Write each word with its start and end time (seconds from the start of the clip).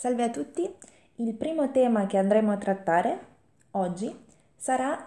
Salve 0.00 0.22
a 0.22 0.30
tutti, 0.30 0.66
il 1.16 1.34
primo 1.34 1.70
tema 1.72 2.06
che 2.06 2.16
andremo 2.16 2.50
a 2.50 2.56
trattare 2.56 3.18
oggi 3.72 4.10
sarà 4.56 4.98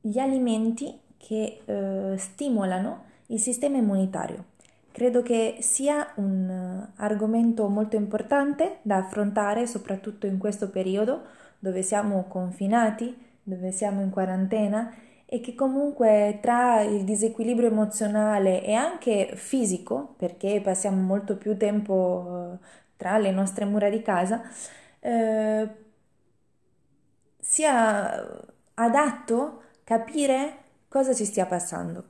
gli 0.00 0.16
alimenti 0.16 0.96
che 1.16 1.62
eh, 1.64 2.14
stimolano 2.16 3.02
il 3.26 3.40
sistema 3.40 3.78
immunitario. 3.78 4.44
Credo 4.92 5.22
che 5.22 5.56
sia 5.58 6.12
un 6.18 6.48
uh, 6.48 7.02
argomento 7.02 7.66
molto 7.66 7.96
importante 7.96 8.78
da 8.82 8.98
affrontare 8.98 9.66
soprattutto 9.66 10.28
in 10.28 10.38
questo 10.38 10.70
periodo 10.70 11.22
dove 11.58 11.82
siamo 11.82 12.26
confinati, 12.28 13.12
dove 13.42 13.72
siamo 13.72 14.02
in 14.02 14.10
quarantena 14.10 14.94
e 15.26 15.40
che 15.40 15.54
comunque 15.56 16.38
tra 16.40 16.82
il 16.82 17.02
disequilibrio 17.02 17.70
emozionale 17.70 18.62
e 18.62 18.74
anche 18.74 19.32
fisico, 19.34 20.14
perché 20.16 20.60
passiamo 20.62 21.00
molto 21.00 21.36
più 21.36 21.56
tempo 21.56 21.94
uh, 22.60 22.66
tra 23.02 23.18
le 23.18 23.32
nostre 23.32 23.64
mura 23.64 23.90
di 23.90 24.00
casa, 24.00 24.40
eh, 25.00 25.68
sia 27.36 28.44
adatto 28.74 29.62
capire 29.82 30.58
cosa 30.86 31.12
ci 31.12 31.24
stia 31.24 31.44
passando. 31.46 32.04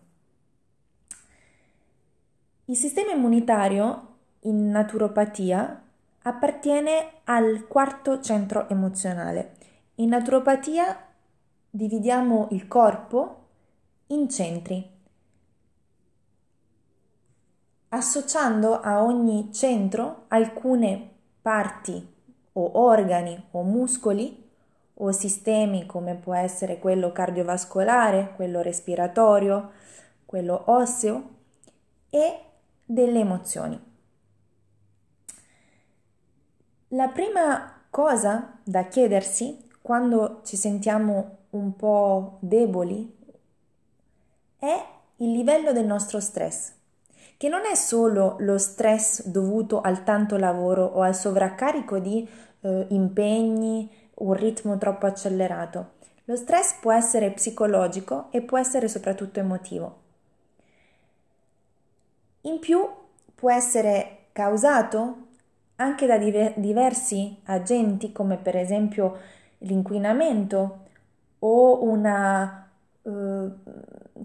Il 2.67 2.77
sistema 2.77 3.13
immunitario 3.13 4.09
in 4.41 4.69
naturopatia 4.69 5.83
appartiene 6.25 7.21
al 7.25 7.67
quarto 7.69 8.21
centro 8.21 8.69
emozionale. 8.69 9.57
In 9.97 10.11
naturopatia 10.11 11.07
dividiamo 11.71 12.49
il 12.51 12.69
corpo 12.69 13.47
in 14.09 14.29
centri 14.29 14.92
associando 17.95 18.81
a 18.81 19.03
ogni 19.03 19.53
centro 19.53 20.25
alcune 20.29 21.11
parti 21.43 22.15
o 22.53 22.79
organi 22.79 23.49
o 23.51 23.63
muscoli 23.63 24.51
o 24.95 25.13
sistemi 25.13 25.85
come 25.85 26.15
può 26.15 26.35
essere 26.35 26.79
quello 26.79 27.13
cardiovascolare, 27.13 28.33
quello 28.35 28.63
respiratorio, 28.63 29.73
quello 30.25 30.63
osseo 30.67 31.31
e 32.09 32.41
delle 32.85 33.19
emozioni. 33.21 33.79
La 36.89 37.09
prima 37.09 37.85
cosa 37.91 38.59
da 38.63 38.85
chiedersi 38.85 39.69
quando 39.83 40.41
ci 40.45 40.57
sentiamo 40.57 41.39
un 41.51 41.75
po' 41.77 42.39
deboli 42.41 43.19
è 44.59 44.87
il 45.17 45.31
livello 45.31 45.73
del 45.73 45.87
nostro 45.87 46.21
stress 46.21 46.81
che 47.37 47.49
non 47.49 47.65
è 47.65 47.75
solo 47.75 48.37
lo 48.41 48.59
stress 48.59 49.27
dovuto 49.27 49.81
al 49.81 50.05
tanto 50.05 50.37
lavoro 50.37 50.85
o 50.85 51.01
al 51.01 51.15
sovraccarico 51.15 51.99
di 51.99 52.29
eh, 52.61 52.87
impegni, 52.91 53.91
un 54.15 54.33
ritmo 54.35 54.79
troppo 54.79 55.07
accelerato. 55.07 55.93
Lo 56.25 56.37
stress 56.37 56.79
può 56.81 56.93
essere 56.93 57.31
psicologico 57.33 58.29
e 58.31 58.43
può 58.43 58.59
essere 58.59 58.89
soprattutto 58.89 59.41
emotivo. 59.41 60.01
In 62.43 62.59
più 62.59 62.89
può 63.35 63.51
essere 63.51 64.27
causato 64.33 65.17
anche 65.77 66.07
da 66.07 66.17
diver- 66.19 66.59
diversi 66.59 67.41
agenti 67.45 68.13
come 68.13 68.37
per 68.37 68.57
esempio 68.57 69.19
l'inquinamento 69.59 70.87
o 71.41 71.83
una 71.85 72.62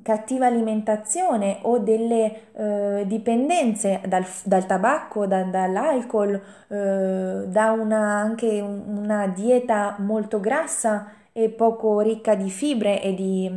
cattiva 0.04 0.46
alimentazione 0.46 1.60
o 1.64 1.80
delle 1.80 2.52
eh, 2.54 3.04
dipendenze 3.08 4.02
dal, 4.08 4.26
dal 4.44 4.66
tabacco, 4.66 5.26
da, 5.26 5.44
dall'alcol, 5.44 6.42
eh, 6.68 7.44
da 7.48 7.72
una, 7.72 8.20
anche 8.20 8.60
una 8.60 9.28
dieta 9.28 9.96
molto 10.00 10.40
grassa 10.40 11.12
e 11.32 11.50
poco 11.50 12.00
ricca 12.02 12.36
di 12.36 12.50
fibre 12.50 13.02
e 13.02 13.14
di, 13.14 13.52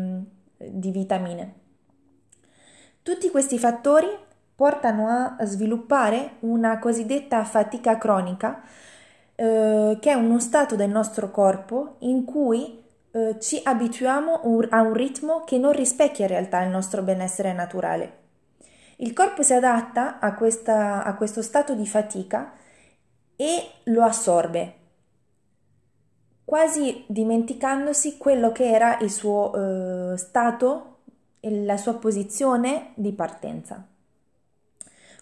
di 0.56 0.90
vitamine. 0.90 1.54
Tutti 3.02 3.30
questi 3.30 3.58
fattori 3.58 4.08
portano 4.54 5.08
a 5.08 5.44
sviluppare 5.44 6.32
una 6.40 6.78
cosiddetta 6.78 7.44
fatica 7.44 7.96
cronica, 7.96 8.62
eh, 9.34 9.96
che 10.00 10.10
è 10.10 10.14
uno 10.14 10.38
stato 10.38 10.76
del 10.76 10.90
nostro 10.90 11.30
corpo 11.30 11.96
in 12.00 12.24
cui 12.24 12.80
eh, 13.12 13.36
ci 13.40 13.60
abituiamo 13.62 14.40
a 14.70 14.82
un 14.82 14.92
ritmo 14.92 15.42
che 15.44 15.58
non 15.58 15.72
rispecchia 15.72 16.26
in 16.26 16.30
realtà 16.30 16.62
il 16.62 16.70
nostro 16.70 17.02
benessere 17.02 17.52
naturale. 17.52 18.18
Il 18.96 19.12
corpo 19.12 19.42
si 19.42 19.52
adatta 19.52 20.18
a, 20.18 20.34
questa, 20.34 21.02
a 21.04 21.14
questo 21.14 21.42
stato 21.42 21.74
di 21.74 21.86
fatica 21.86 22.52
e 23.36 23.70
lo 23.84 24.02
assorbe, 24.02 24.74
quasi 26.44 27.04
dimenticandosi 27.06 28.18
quello 28.18 28.52
che 28.52 28.68
era 28.68 28.98
il 28.98 29.10
suo 29.10 30.12
eh, 30.12 30.16
stato 30.18 30.98
e 31.40 31.64
la 31.64 31.78
sua 31.78 31.94
posizione 31.94 32.92
di 32.94 33.12
partenza. 33.12 33.86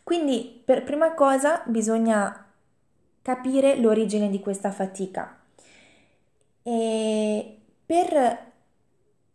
Quindi 0.03 0.63
per 0.65 0.85
prima 0.85 1.15
cosa 1.15 1.63
bisogna 1.67 2.47
capire 3.23 3.77
l'origine 3.77 4.31
di 4.31 4.41
questa 4.41 4.73
fatica 4.73 5.39
e 6.63 7.58
per 7.89 8.39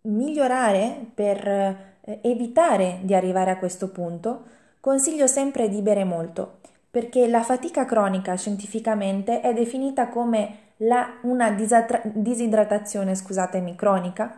migliorare, 0.02 1.08
per 1.12 1.48
eh, 1.48 2.20
evitare 2.22 3.00
di 3.02 3.16
arrivare 3.16 3.50
a 3.50 3.58
questo 3.58 3.90
punto, 3.90 4.44
consiglio 4.80 5.26
sempre 5.26 5.70
di 5.70 5.82
bere 5.82 6.04
molto, 6.04 6.60
perché 6.92 7.28
la 7.28 7.42
fatica 7.42 7.86
cronica 7.86 8.36
scientificamente 8.36 9.42
è 9.42 9.56
definita 9.56 10.08
come 10.10 10.58
la, 10.78 11.18
una 11.24 11.50
disatra- 11.50 12.02
disidratazione, 12.04 13.16
scusatemi, 13.16 13.74
cronica. 13.76 14.38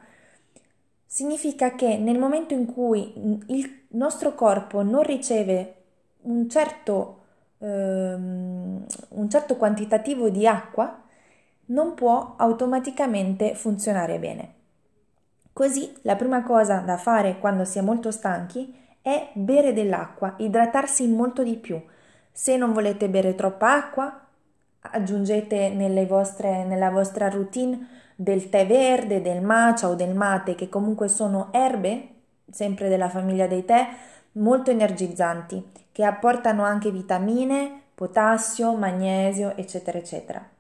Significa 1.06 1.76
che 1.76 1.98
nel 1.98 2.18
momento 2.18 2.54
in 2.54 2.66
cui 2.66 3.12
il 3.48 3.82
nostro 3.90 4.34
corpo 4.34 4.82
non 4.82 5.04
riceve 5.04 5.76
un 6.22 6.48
certo, 6.50 7.24
ehm, 7.58 8.86
un 9.10 9.30
certo 9.30 9.58
quantitativo 9.58 10.30
di 10.30 10.48
acqua, 10.48 11.04
non 11.68 11.94
può 11.94 12.36
automaticamente 12.38 13.56
funzionare 13.56 14.20
bene. 14.20 14.54
Così 15.52 15.94
la 16.02 16.16
prima 16.16 16.44
cosa 16.44 16.80
da 16.80 16.98
fare 16.98 17.40
quando 17.40 17.64
si 17.64 17.78
è 17.78 17.82
molto 17.82 18.12
stanchi 18.12 18.76
è 19.02 19.30
bere 19.34 19.72
dell'acqua, 19.72 20.34
idratarsi 20.38 21.08
molto 21.08 21.44
di 21.44 21.56
più. 21.56 21.82
Se 22.32 22.58
non 22.58 22.74
volete 22.74 23.08
bere 23.08 23.36
troppa 23.36 23.74
acqua, 23.74 24.20
aggiungete 24.82 26.06
vostre, 26.08 26.66
nella 26.66 26.90
vostra 26.90 27.30
routine 27.30 27.88
del 28.16 28.50
tè 28.50 28.66
verde, 28.66 29.22
del 29.22 29.42
matcha 29.42 29.88
o 29.88 29.96
del 29.96 30.14
mate, 30.16 30.56
che 30.56 30.70
comunque 30.70 31.08
sono 31.08 31.50
erbe, 31.52 32.10
sempre 32.52 32.90
della 32.90 33.10
famiglia 33.10 33.48
dei 33.48 33.64
tè, 33.64 33.88
molto 34.34 34.72
energizzanti, 34.72 35.72
che 35.92 36.04
apportano 36.04 36.64
anche 36.64 36.92
vitamine, 36.92 37.82
potassio, 37.96 38.74
magnesio, 38.76 39.56
eccetera, 39.56 39.98
eccetera. 39.98 40.55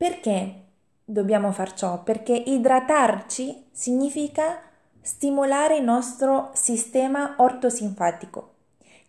Perché 0.00 0.62
dobbiamo 1.04 1.52
far 1.52 1.74
ciò? 1.74 2.02
Perché 2.02 2.32
idratarci 2.32 3.66
significa 3.70 4.62
stimolare 5.02 5.76
il 5.76 5.84
nostro 5.84 6.48
sistema 6.54 7.34
ortosinfatico, 7.36 8.54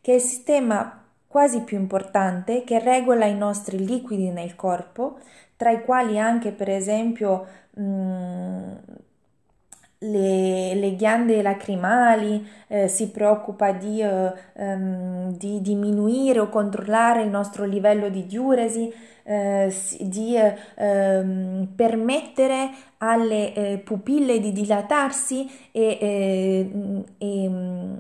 che 0.01 0.11
è 0.11 0.15
il 0.15 0.21
sistema 0.21 1.01
quasi 1.27 1.61
più 1.61 1.79
importante 1.79 2.65
che 2.65 2.79
regola 2.79 3.25
i 3.25 3.37
nostri 3.37 3.85
liquidi 3.85 4.31
nel 4.31 4.57
corpo, 4.57 5.19
tra 5.55 5.71
i 5.71 5.81
quali 5.81 6.19
anche 6.19 6.51
per 6.51 6.69
esempio 6.69 7.47
mh, 7.69 7.83
mm, 7.83 8.75
le, 10.03 10.73
le, 10.75 10.95
ghiande 10.95 11.41
lacrimali, 11.41 12.45
eh, 12.67 12.87
si 12.87 13.09
preoccupa 13.11 13.71
di, 13.71 14.01
eh, 14.01 14.33
um, 14.53 15.35
di, 15.37 15.61
diminuire 15.61 16.39
o 16.39 16.49
controllare 16.49 17.21
il 17.23 17.29
nostro 17.29 17.65
livello 17.65 18.09
di 18.09 18.25
diuresi, 18.25 18.91
eh, 19.23 19.73
di 19.99 20.35
ehm, 20.75 21.67
permettere 21.75 22.69
alle 22.97 23.53
eh, 23.53 23.77
pupille 23.77 24.39
di 24.39 24.51
dilatarsi 24.51 25.49
e, 25.71 25.97
eh, 26.01 27.03
e 27.17 27.49
mm, 27.49 27.99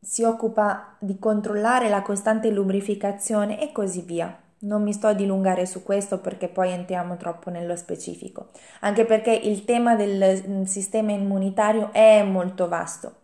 si 0.00 0.22
occupa 0.24 0.96
di 0.98 1.18
controllare 1.18 1.88
la 1.88 2.02
costante 2.02 2.50
lubrificazione 2.50 3.60
e 3.60 3.72
così 3.72 4.02
via. 4.02 4.36
Non 4.62 4.82
mi 4.82 4.92
sto 4.92 5.08
a 5.08 5.12
dilungare 5.12 5.66
su 5.66 5.82
questo 5.82 6.18
perché 6.18 6.48
poi 6.48 6.70
entriamo 6.70 7.16
troppo 7.16 7.50
nello 7.50 7.74
specifico, 7.76 8.50
anche 8.80 9.04
perché 9.04 9.32
il 9.32 9.64
tema 9.64 9.96
del 9.96 10.42
mm, 10.46 10.62
sistema 10.64 11.10
immunitario 11.12 11.92
è 11.92 12.22
molto 12.22 12.68
vasto. 12.68 13.16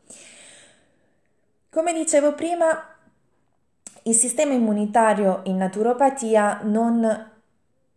Come 1.70 1.92
dicevo 1.92 2.34
prima, 2.34 2.96
il 4.02 4.14
sistema 4.14 4.52
immunitario 4.54 5.40
in 5.44 5.56
naturopatia 5.56 6.60
non 6.62 7.30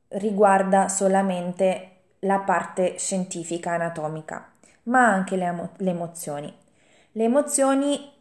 riguarda 0.09 0.87
solamente 0.89 1.87
la 2.19 2.39
parte 2.39 2.97
scientifica 2.97 3.71
anatomica, 3.71 4.51
ma 4.83 5.07
anche 5.07 5.35
le, 5.35 5.45
emo- 5.45 5.69
le 5.77 5.89
emozioni. 5.89 6.53
Le 7.13 7.23
emozioni 7.23 8.11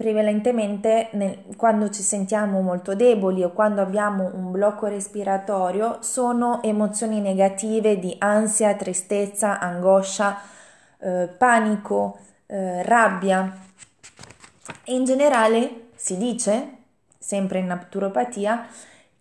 prevalentemente 0.00 1.10
nel, 1.12 1.44
quando 1.58 1.90
ci 1.90 2.00
sentiamo 2.00 2.62
molto 2.62 2.94
deboli 2.94 3.42
o 3.42 3.52
quando 3.52 3.82
abbiamo 3.82 4.30
un 4.32 4.50
blocco 4.50 4.86
respiratorio 4.86 5.98
sono 6.00 6.62
emozioni 6.62 7.20
negative 7.20 7.98
di 7.98 8.16
ansia, 8.16 8.74
tristezza, 8.76 9.58
angoscia, 9.58 10.40
eh, 11.00 11.28
panico, 11.36 12.16
eh, 12.46 12.82
rabbia. 12.82 13.54
E 14.84 14.94
in 14.94 15.04
generale 15.04 15.88
si 15.96 16.16
dice, 16.16 16.78
sempre 17.18 17.58
in 17.58 17.66
naturopatia, 17.66 18.68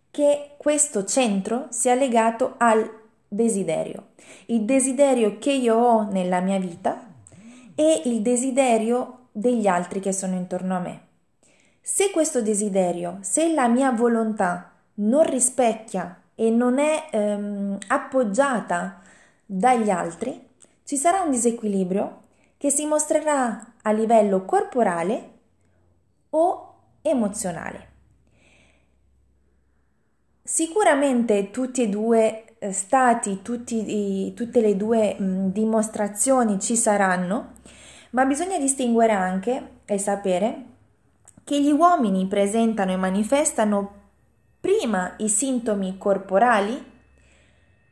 che 0.09 0.51
questo 0.55 1.03
centro 1.03 1.65
sia 1.71 1.93
legato 1.93 2.53
al 2.55 2.89
desiderio. 3.27 4.11
Il 4.45 4.61
desiderio 4.61 5.39
che 5.39 5.51
io 5.51 5.75
ho 5.75 6.09
nella 6.09 6.39
mia 6.39 6.57
vita 6.57 7.05
e 7.75 8.03
il 8.05 8.21
desiderio 8.21 9.18
degli 9.31 9.67
altri 9.67 9.99
che 9.99 10.11
sono 10.11 10.35
intorno 10.35 10.75
a 10.75 10.79
me. 10.79 11.01
Se 11.81 12.11
questo 12.11 12.41
desiderio, 12.41 13.17
se 13.21 13.53
la 13.53 13.67
mia 13.67 13.91
volontà 13.91 14.71
non 14.95 15.23
rispecchia 15.23 16.21
e 16.35 16.49
non 16.49 16.79
è 16.79 17.07
ehm, 17.11 17.77
appoggiata 17.87 19.01
dagli 19.45 19.89
altri, 19.89 20.47
ci 20.83 20.97
sarà 20.97 21.21
un 21.21 21.31
disequilibrio 21.31 22.21
che 22.57 22.69
si 22.69 22.85
mostrerà 22.85 23.73
a 23.81 23.91
livello 23.91 24.43
corporale 24.45 25.29
o 26.31 26.73
emozionale. 27.01 27.87
Sicuramente 30.43 31.51
tutti 31.51 31.83
e 31.83 31.89
due 31.89 32.55
eh, 32.59 32.71
stati, 32.71 33.41
tutti, 33.41 34.33
tutte 34.33 34.61
le 34.61 34.75
due 34.75 35.15
dimostrazioni 35.19 36.59
ci 36.59 36.75
saranno, 36.75 37.53
ma 38.11 38.25
bisogna 38.25 38.57
distinguere 38.57 39.13
anche 39.13 39.69
e 39.85 39.97
sapere 39.97 40.63
che 41.43 41.61
gli 41.61 41.71
uomini 41.71 42.27
presentano 42.27 42.91
e 42.91 42.95
manifestano 42.95 43.93
prima 44.59 45.13
i 45.17 45.29
sintomi 45.29 45.97
corporali 45.97 46.97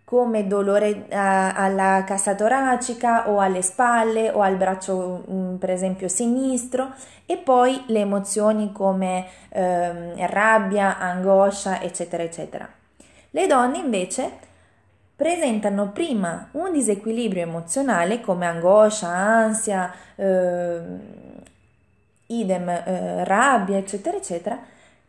come 0.03 0.47
dolore 0.47 0.91
uh, 0.91 1.05
alla 1.09 2.03
cassa 2.05 2.33
toracica 2.33 3.29
o 3.29 3.39
alle 3.39 3.61
spalle 3.61 4.29
o 4.29 4.41
al 4.41 4.55
braccio 4.55 5.23
um, 5.25 5.57
per 5.57 5.69
esempio 5.69 6.07
sinistro 6.07 6.93
e 7.25 7.35
poi 7.35 7.83
le 7.87 7.99
emozioni 7.99 8.71
come 8.71 9.27
um, 9.49 10.13
rabbia, 10.27 10.97
angoscia 10.97 11.81
eccetera 11.81 12.23
eccetera. 12.23 12.69
Le 13.31 13.47
donne 13.47 13.79
invece 13.79 14.46
presentano 15.17 15.89
prima 15.89 16.47
un 16.51 16.71
disequilibrio 16.71 17.41
emozionale 17.41 18.21
come 18.21 18.45
angoscia, 18.45 19.07
ansia, 19.07 19.91
eh, 20.15 20.79
idem, 22.27 22.69
eh, 22.69 23.23
rabbia, 23.25 23.77
eccetera, 23.77 24.15
eccetera, 24.15 24.59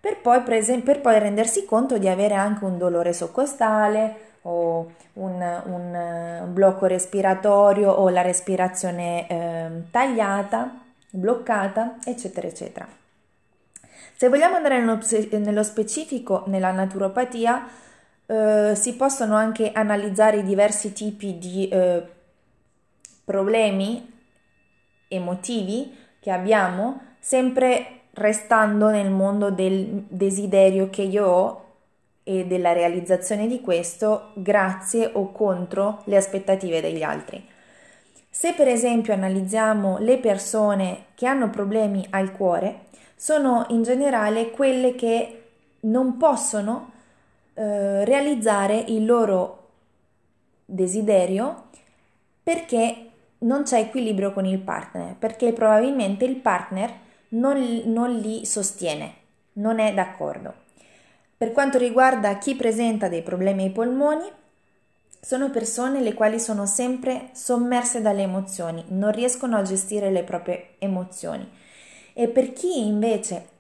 per 0.01 0.19
poi, 0.23 0.41
prese- 0.41 0.81
per 0.81 1.03
poi, 1.03 1.19
rendersi 1.19 1.67
conto 1.67 1.99
di 1.99 2.09
avere 2.09 2.35
anche 2.35 2.65
un 2.65 2.79
dolore 2.79 3.13
soccostale 3.13 4.27
o 4.43 4.93
un, 5.15 5.63
un, 5.67 6.53
blocco 6.53 6.87
respiratorio 6.87 7.91
o 7.91 8.09
la 8.09 8.23
respirazione 8.23 9.29
eh, 9.29 9.71
tagliata, 9.91 10.85
bloccata, 11.11 11.97
eccetera, 12.03 12.47
eccetera. 12.47 12.89
Se 14.17 14.29
vogliamo 14.29 14.57
andare 14.57 14.81
nello 14.81 15.63
specifico 15.63 16.45
nella 16.47 16.71
naturopatia, 16.71 17.67
eh, 18.31 18.75
si 18.75 18.95
possono 18.95 19.35
anche 19.37 19.73
analizzare 19.73 20.43
diversi 20.43 20.93
tipi 20.93 21.39
di 21.39 21.67
eh, 21.69 22.03
problemi 23.25 24.07
emotivi 25.09 25.97
che 26.21 26.31
abbiamo, 26.31 27.01
sempre 27.19 28.01
restando 28.13 28.91
nel 28.91 29.11
mondo 29.11 29.51
del 29.51 30.05
desiderio 30.09 30.91
che 30.91 31.03
io 31.03 31.27
ho 31.27 31.65
e 32.23 32.45
della 32.45 32.73
realizzazione 32.73 33.47
di 33.47 33.63
questo 33.63 34.33
grazie 34.35 35.11
o 35.11 35.33
contro 35.33 36.03
le 36.05 36.17
aspettative 36.17 36.83
degli 36.83 37.03
altri. 37.03 37.43
Se 38.29 38.53
per 38.53 38.69
esempio 38.69 39.15
analizziamo 39.15 39.97
le 39.99 40.19
persone 40.19 41.07
che 41.15 41.27
hanno 41.27 41.49
problemi 41.49 42.07
al 42.11 42.33
cuore, 42.33 42.87
sono 43.17 43.65
in 43.71 43.83
generale 43.83 44.51
quelle 44.51 44.95
che 44.95 45.45
non 45.81 46.19
possono 46.19 46.93
eh, 47.59 48.05
realizzare 48.05 48.85
il 48.87 49.05
loro 49.05 49.71
desiderio 50.65 51.65
perché 52.41 53.11
non 53.39 53.65
c'è 53.65 53.81
equilibrio 53.81 54.33
con 54.33 54.47
il 54.47 54.61
partner, 54.61 55.17
perché 55.17 55.53
probabilmente 55.53 56.25
il 56.25 56.37
partner 56.37 56.93
non, 57.31 57.83
non 57.87 58.15
li 58.15 58.47
sostiene, 58.47 59.13
non 59.55 59.81
è 59.81 59.93
d'accordo. 59.93 60.55
Per 61.37 61.51
quanto 61.51 61.79
riguarda 61.79 62.39
chi 62.39 62.55
presenta 62.55 63.09
dei 63.09 63.23
problemi 63.23 63.65
ai 63.65 63.71
polmoni, 63.71 64.31
sono 65.21 65.51
persone 65.51 66.01
le 66.01 66.15
quali 66.15 66.39
sono 66.39 66.65
sempre 66.65 67.31
sommerse 67.33 68.01
dalle 68.01 68.23
emozioni, 68.23 68.85
non 68.91 69.11
riescono 69.11 69.57
a 69.57 69.63
gestire 69.63 70.11
le 70.11 70.23
proprie 70.23 70.77
emozioni. 70.79 71.47
E 72.13 72.29
per 72.29 72.53
chi 72.53 72.87
invece 72.87 73.58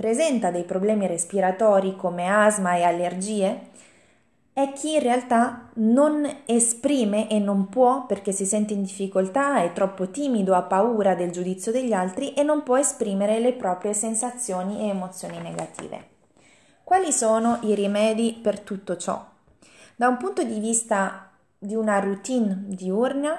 presenta 0.00 0.50
dei 0.50 0.64
problemi 0.64 1.06
respiratori 1.06 1.94
come 1.94 2.26
asma 2.26 2.74
e 2.74 2.84
allergie 2.84 3.68
è 4.54 4.72
chi 4.72 4.94
in 4.94 5.00
realtà 5.00 5.68
non 5.74 6.26
esprime 6.46 7.28
e 7.28 7.38
non 7.38 7.68
può 7.68 8.06
perché 8.06 8.32
si 8.32 8.46
sente 8.46 8.72
in 8.72 8.82
difficoltà, 8.82 9.62
è 9.62 9.74
troppo 9.74 10.08
timido, 10.08 10.54
ha 10.54 10.62
paura 10.62 11.14
del 11.14 11.30
giudizio 11.30 11.70
degli 11.70 11.92
altri 11.92 12.32
e 12.32 12.42
non 12.42 12.62
può 12.62 12.78
esprimere 12.78 13.40
le 13.40 13.52
proprie 13.52 13.92
sensazioni 13.92 14.80
e 14.80 14.88
emozioni 14.88 15.38
negative. 15.38 16.08
Quali 16.82 17.12
sono 17.12 17.58
i 17.64 17.74
rimedi 17.74 18.38
per 18.42 18.60
tutto 18.60 18.96
ciò? 18.96 19.22
Da 19.96 20.08
un 20.08 20.16
punto 20.16 20.42
di 20.42 20.58
vista 20.60 21.30
di 21.58 21.74
una 21.74 21.98
routine 21.98 22.64
diurna, 22.68 23.38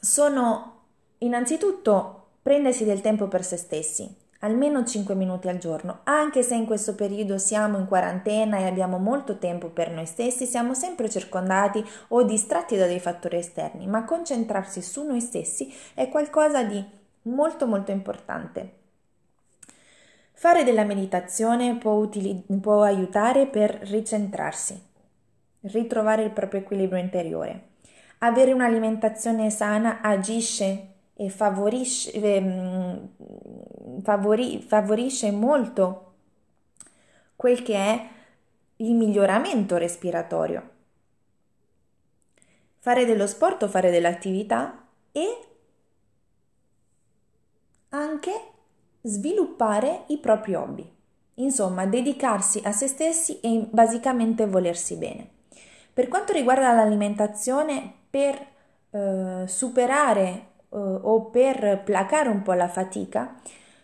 sono 0.00 0.84
innanzitutto 1.18 2.23
prendersi 2.44 2.84
del 2.84 3.00
tempo 3.00 3.26
per 3.26 3.42
se 3.42 3.56
stessi, 3.56 4.06
almeno 4.40 4.84
5 4.84 5.14
minuti 5.14 5.48
al 5.48 5.56
giorno. 5.56 6.00
Anche 6.04 6.42
se 6.42 6.54
in 6.54 6.66
questo 6.66 6.94
periodo 6.94 7.38
siamo 7.38 7.78
in 7.78 7.86
quarantena 7.86 8.58
e 8.58 8.66
abbiamo 8.66 8.98
molto 8.98 9.38
tempo 9.38 9.68
per 9.68 9.90
noi 9.90 10.04
stessi, 10.04 10.44
siamo 10.44 10.74
sempre 10.74 11.08
circondati 11.08 11.82
o 12.08 12.22
distratti 12.22 12.76
da 12.76 12.84
dei 12.84 13.00
fattori 13.00 13.38
esterni, 13.38 13.86
ma 13.86 14.04
concentrarsi 14.04 14.82
su 14.82 15.06
noi 15.06 15.22
stessi 15.22 15.72
è 15.94 16.10
qualcosa 16.10 16.62
di 16.64 16.84
molto 17.22 17.66
molto 17.66 17.92
importante. 17.92 18.72
Fare 20.34 20.64
della 20.64 20.84
meditazione 20.84 21.76
può, 21.76 21.92
utili- 21.92 22.44
può 22.60 22.82
aiutare 22.82 23.46
per 23.46 23.70
ricentrarsi, 23.84 24.78
ritrovare 25.62 26.24
il 26.24 26.30
proprio 26.30 26.60
equilibrio 26.60 27.00
interiore. 27.00 27.68
Avere 28.18 28.52
un'alimentazione 28.52 29.48
sana 29.48 30.02
agisce 30.02 30.88
e 31.16 31.30
favorisce, 31.30 32.12
ehm, 32.12 33.08
favori, 34.02 34.60
favorisce 34.60 35.30
molto 35.30 36.12
quel 37.36 37.62
che 37.62 37.74
è 37.74 38.08
il 38.76 38.94
miglioramento 38.94 39.76
respiratorio. 39.76 40.70
Fare 42.78 43.04
dello 43.06 43.26
sport 43.26 43.62
o 43.62 43.68
fare 43.68 43.90
dell'attività 43.90 44.86
e 45.12 45.38
anche 47.90 48.32
sviluppare 49.02 50.04
i 50.08 50.18
propri 50.18 50.54
hobby. 50.54 50.92
Insomma, 51.34 51.86
dedicarsi 51.86 52.60
a 52.64 52.72
se 52.72 52.88
stessi 52.88 53.40
e 53.40 53.66
basicamente 53.70 54.46
volersi 54.46 54.96
bene. 54.96 55.28
Per 55.92 56.08
quanto 56.08 56.32
riguarda 56.32 56.72
l'alimentazione, 56.72 57.92
per 58.10 58.46
eh, 58.90 59.44
superare 59.46 60.52
o 60.78 61.24
per 61.26 61.82
placare 61.84 62.28
un 62.28 62.42
po' 62.42 62.52
la 62.52 62.68
fatica, 62.68 63.34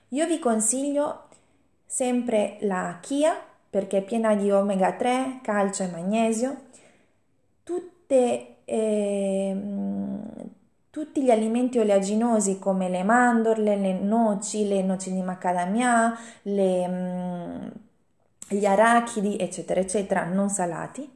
io 0.09 0.27
vi 0.27 0.39
consiglio 0.39 1.29
sempre 1.87 2.57
la 2.61 2.99
chia 3.01 3.37
perché 3.71 3.99
è 3.99 4.03
piena 4.03 4.35
di 4.35 4.51
omega 4.51 4.93
3, 4.93 5.39
calcio 5.43 5.85
e 5.85 5.89
magnesio, 5.89 6.57
tutte, 7.63 8.57
eh, 8.65 9.57
tutti 10.91 11.23
gli 11.23 11.31
alimenti 11.31 11.79
oleaginosi 11.79 12.59
come 12.59 12.89
le 12.89 13.05
mandorle, 13.05 13.77
le 13.77 13.93
noci, 13.93 14.67
le 14.67 14.83
noci 14.83 15.13
di 15.13 15.23
macadamia, 15.23 16.19
le, 16.43 16.89
mm, 16.89 17.69
gli 18.49 18.67
arachidi, 18.67 19.37
eccetera, 19.39 19.79
eccetera, 19.79 20.25
non 20.25 20.49
salati. 20.49 21.09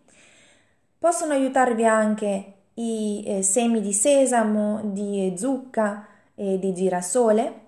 Possono 0.97 1.33
aiutarvi 1.33 1.85
anche 1.85 2.53
i 2.75 3.23
eh, 3.25 3.43
semi 3.43 3.81
di 3.81 3.93
sesamo, 3.93 4.81
di 4.85 5.35
zucca 5.37 6.07
e 6.35 6.59
di 6.59 6.75
girasole 6.75 7.61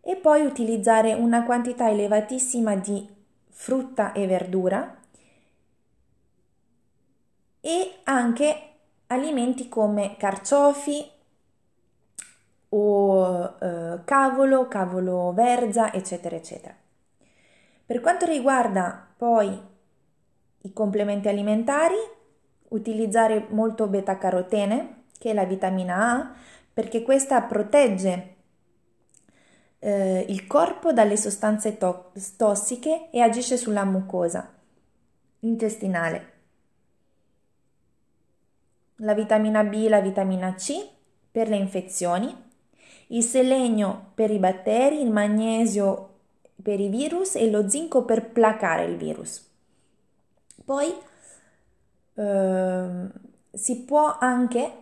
e 0.00 0.16
poi 0.16 0.44
utilizzare 0.44 1.14
una 1.14 1.44
quantità 1.44 1.88
elevatissima 1.88 2.74
di 2.76 3.08
frutta 3.48 4.12
e 4.12 4.26
verdura 4.26 4.98
e 7.60 8.00
anche 8.04 8.70
alimenti 9.06 9.68
come 9.68 10.16
carciofi 10.18 11.10
o 12.70 13.56
eh, 13.60 14.00
cavolo, 14.04 14.68
cavolo 14.68 15.32
verza, 15.32 15.92
eccetera, 15.92 16.36
eccetera. 16.36 16.74
Per 17.86 18.00
quanto 18.00 18.26
riguarda 18.26 19.06
poi 19.16 19.58
i 20.62 20.72
complementi 20.72 21.28
alimentari, 21.28 21.96
utilizzare 22.74 23.46
molto 23.50 23.86
beta-carotene, 23.86 25.04
che 25.18 25.30
è 25.30 25.34
la 25.34 25.44
vitamina 25.44 25.96
A, 25.96 26.34
perché 26.72 27.02
questa 27.02 27.40
protegge 27.42 28.34
eh, 29.78 30.26
il 30.28 30.46
corpo 30.46 30.92
dalle 30.92 31.16
sostanze 31.16 31.78
to- 31.78 32.12
tossiche 32.36 33.10
e 33.10 33.20
agisce 33.20 33.56
sulla 33.56 33.84
mucosa 33.84 34.52
intestinale. 35.40 36.32
La 38.96 39.14
vitamina 39.14 39.62
B, 39.62 39.86
la 39.88 40.00
vitamina 40.00 40.54
C 40.54 40.72
per 41.30 41.48
le 41.48 41.56
infezioni, 41.56 42.34
il 43.08 43.22
selenio 43.22 44.12
per 44.14 44.30
i 44.30 44.38
batteri, 44.38 45.00
il 45.00 45.10
magnesio 45.10 46.10
per 46.62 46.80
i 46.80 46.88
virus 46.88 47.34
e 47.36 47.50
lo 47.50 47.68
zinco 47.68 48.04
per 48.04 48.30
placare 48.30 48.84
il 48.84 48.96
virus. 48.96 49.46
Poi 50.64 50.94
eh, 52.14 53.08
si 53.52 53.84
può 53.84 54.16
anche 54.18 54.72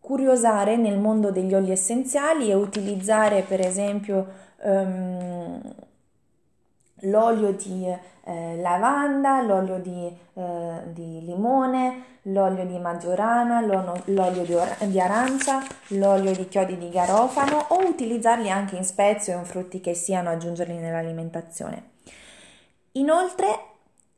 curiosare 0.00 0.76
nel 0.76 0.98
mondo 0.98 1.32
degli 1.32 1.52
oli 1.52 1.72
essenziali 1.72 2.48
e 2.48 2.54
utilizzare 2.54 3.42
per 3.42 3.60
esempio 3.60 4.26
um, 4.62 5.60
l'olio 7.00 7.52
di 7.52 7.86
eh, 8.28 8.56
lavanda, 8.56 9.42
l'olio 9.42 9.78
di, 9.78 10.16
eh, 10.34 10.80
di, 10.92 11.24
limone, 11.24 12.18
l'olio 12.22 12.64
di 12.64 12.78
maggiorana, 12.78 13.60
l'olio 13.60 14.44
di, 14.44 14.54
or- 14.54 14.84
di, 14.86 15.00
arancia, 15.00 15.60
l'olio 15.88 16.32
di 16.32 16.48
chiodi 16.48 16.78
di 16.78 16.88
garofano 16.88 17.66
o 17.68 17.86
utilizzarli 17.86 18.50
anche 18.50 18.76
in 18.76 18.84
spezie 18.84 19.34
o 19.34 19.38
in 19.38 19.44
frutti 19.44 19.80
che 19.80 19.94
siano, 19.94 20.30
aggiungerli 20.30 20.76
nell'alimentazione. 20.76 21.90
Inoltre 22.92 23.75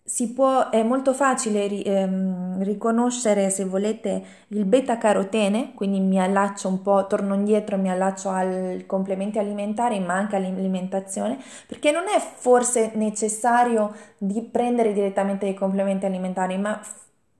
si 0.08 0.32
può, 0.32 0.70
è 0.70 0.82
molto 0.82 1.12
facile 1.12 1.68
ehm, 1.68 2.62
riconoscere, 2.62 3.50
se 3.50 3.64
volete, 3.66 4.24
il 4.48 4.64
beta-carotene, 4.64 5.74
quindi 5.74 6.00
mi 6.00 6.18
allaccio 6.18 6.68
un 6.68 6.80
po', 6.80 7.06
torno 7.06 7.34
indietro, 7.34 7.76
mi 7.76 7.90
allaccio 7.90 8.30
ai 8.30 8.86
complementi 8.86 9.38
alimentari, 9.38 10.00
ma 10.00 10.14
anche 10.14 10.36
all'alimentazione, 10.36 11.38
perché 11.66 11.90
non 11.90 12.04
è 12.04 12.18
forse 12.18 12.92
necessario 12.94 13.94
di 14.16 14.40
prendere 14.40 14.94
direttamente 14.94 15.44
i 15.44 15.52
complementi 15.52 16.06
alimentari, 16.06 16.56
ma 16.56 16.80
f- 16.82 16.94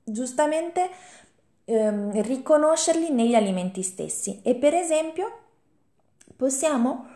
giustamente 0.04 0.90
ehm, 1.64 2.20
riconoscerli 2.20 3.10
negli 3.10 3.34
alimenti 3.34 3.82
stessi. 3.82 4.40
E 4.42 4.54
per 4.54 4.74
esempio 4.74 5.38
possiamo 6.36 7.06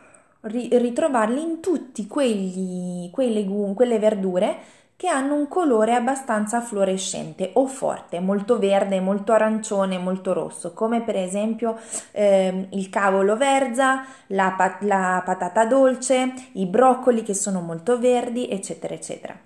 ri- 0.42 0.70
ritrovarli 0.72 1.42
in 1.42 1.60
tutti 1.60 2.06
quegli, 2.06 3.10
quei 3.10 3.34
legumi, 3.34 3.74
quelle 3.74 3.98
verdure 3.98 4.80
che 5.02 5.08
hanno 5.08 5.34
un 5.34 5.48
colore 5.48 5.96
abbastanza 5.96 6.60
fluorescente 6.60 7.50
o 7.54 7.66
forte, 7.66 8.20
molto 8.20 8.60
verde, 8.60 9.00
molto 9.00 9.32
arancione, 9.32 9.98
molto 9.98 10.32
rosso, 10.32 10.74
come 10.74 11.02
per 11.02 11.16
esempio 11.16 11.76
eh, 12.12 12.68
il 12.70 12.88
cavolo 12.88 13.36
verza, 13.36 14.04
la, 14.28 14.54
pat- 14.56 14.82
la 14.82 15.20
patata 15.24 15.66
dolce, 15.66 16.32
i 16.52 16.66
broccoli 16.66 17.24
che 17.24 17.34
sono 17.34 17.60
molto 17.62 17.98
verdi, 17.98 18.48
eccetera, 18.48 18.94
eccetera. 18.94 19.36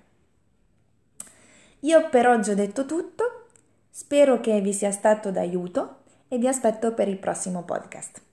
Io 1.79 2.07
per 2.09 2.27
oggi 2.27 2.51
ho 2.51 2.55
detto 2.55 2.85
tutto, 2.85 3.47
spero 3.89 4.39
che 4.39 4.61
vi 4.61 4.73
sia 4.73 4.91
stato 4.91 5.31
d'aiuto 5.31 6.01
e 6.27 6.37
vi 6.37 6.47
aspetto 6.47 6.93
per 6.93 7.07
il 7.07 7.17
prossimo 7.17 7.63
podcast. 7.63 8.26